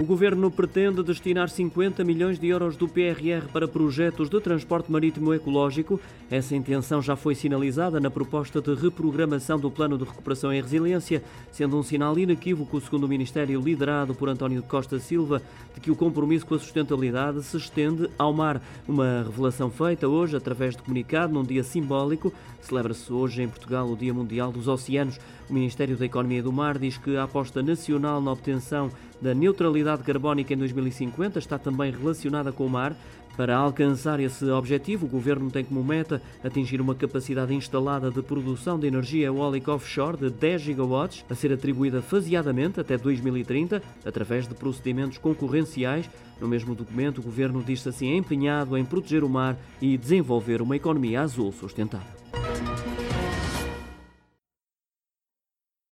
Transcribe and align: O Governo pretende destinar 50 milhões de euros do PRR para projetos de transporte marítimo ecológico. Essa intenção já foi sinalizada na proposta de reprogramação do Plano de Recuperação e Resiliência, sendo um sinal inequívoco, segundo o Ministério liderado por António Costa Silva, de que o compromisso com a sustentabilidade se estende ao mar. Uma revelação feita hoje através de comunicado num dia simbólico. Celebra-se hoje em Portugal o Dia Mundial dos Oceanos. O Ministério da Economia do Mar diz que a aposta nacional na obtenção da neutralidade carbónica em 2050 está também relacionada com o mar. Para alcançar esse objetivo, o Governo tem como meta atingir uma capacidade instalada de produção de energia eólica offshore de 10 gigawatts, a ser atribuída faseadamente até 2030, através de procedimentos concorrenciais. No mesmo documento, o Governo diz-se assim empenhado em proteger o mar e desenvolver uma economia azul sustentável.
O 0.00 0.02
Governo 0.02 0.50
pretende 0.50 1.04
destinar 1.04 1.48
50 1.48 2.02
milhões 2.02 2.36
de 2.36 2.48
euros 2.48 2.76
do 2.76 2.88
PRR 2.88 3.46
para 3.52 3.68
projetos 3.68 4.28
de 4.28 4.40
transporte 4.40 4.90
marítimo 4.90 5.32
ecológico. 5.32 6.00
Essa 6.28 6.56
intenção 6.56 7.00
já 7.00 7.14
foi 7.14 7.36
sinalizada 7.36 8.00
na 8.00 8.10
proposta 8.10 8.60
de 8.60 8.74
reprogramação 8.74 9.56
do 9.56 9.70
Plano 9.70 9.96
de 9.96 10.02
Recuperação 10.02 10.52
e 10.52 10.60
Resiliência, 10.60 11.22
sendo 11.52 11.78
um 11.78 11.82
sinal 11.84 12.18
inequívoco, 12.18 12.80
segundo 12.80 13.04
o 13.04 13.08
Ministério 13.08 13.60
liderado 13.60 14.16
por 14.16 14.28
António 14.28 14.64
Costa 14.64 14.98
Silva, 14.98 15.40
de 15.72 15.80
que 15.80 15.92
o 15.92 15.96
compromisso 15.96 16.44
com 16.44 16.56
a 16.56 16.58
sustentabilidade 16.58 17.40
se 17.44 17.56
estende 17.56 18.10
ao 18.18 18.32
mar. 18.32 18.60
Uma 18.88 19.22
revelação 19.22 19.70
feita 19.70 20.08
hoje 20.08 20.36
através 20.36 20.74
de 20.74 20.82
comunicado 20.82 21.32
num 21.32 21.44
dia 21.44 21.62
simbólico. 21.62 22.32
Celebra-se 22.60 23.12
hoje 23.12 23.42
em 23.42 23.48
Portugal 23.48 23.88
o 23.88 23.96
Dia 23.96 24.12
Mundial 24.12 24.50
dos 24.50 24.66
Oceanos. 24.66 25.20
O 25.48 25.52
Ministério 25.52 25.96
da 25.96 26.06
Economia 26.06 26.42
do 26.42 26.52
Mar 26.52 26.78
diz 26.78 26.96
que 26.96 27.16
a 27.16 27.24
aposta 27.24 27.62
nacional 27.62 28.20
na 28.20 28.32
obtenção 28.32 28.90
da 29.24 29.32
neutralidade 29.32 30.02
carbónica 30.02 30.52
em 30.52 30.56
2050 30.58 31.38
está 31.38 31.58
também 31.58 31.90
relacionada 31.90 32.52
com 32.52 32.66
o 32.66 32.68
mar. 32.68 32.94
Para 33.38 33.56
alcançar 33.56 34.20
esse 34.20 34.44
objetivo, 34.50 35.06
o 35.06 35.08
Governo 35.08 35.50
tem 35.50 35.64
como 35.64 35.82
meta 35.82 36.20
atingir 36.44 36.78
uma 36.78 36.94
capacidade 36.94 37.54
instalada 37.54 38.10
de 38.10 38.20
produção 38.20 38.78
de 38.78 38.86
energia 38.86 39.26
eólica 39.26 39.72
offshore 39.72 40.18
de 40.18 40.28
10 40.28 40.60
gigawatts, 40.60 41.24
a 41.28 41.34
ser 41.34 41.54
atribuída 41.54 42.02
faseadamente 42.02 42.78
até 42.78 42.98
2030, 42.98 43.82
através 44.04 44.46
de 44.46 44.54
procedimentos 44.54 45.16
concorrenciais. 45.16 46.08
No 46.38 46.46
mesmo 46.46 46.74
documento, 46.74 47.18
o 47.18 47.22
Governo 47.22 47.62
diz-se 47.62 47.88
assim 47.88 48.14
empenhado 48.14 48.76
em 48.76 48.84
proteger 48.84 49.24
o 49.24 49.28
mar 49.28 49.56
e 49.80 49.96
desenvolver 49.96 50.60
uma 50.60 50.76
economia 50.76 51.22
azul 51.22 51.50
sustentável. 51.50 52.23